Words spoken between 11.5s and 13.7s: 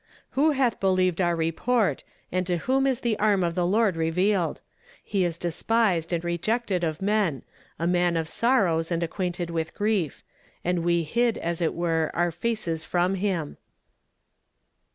it were, our faces from him."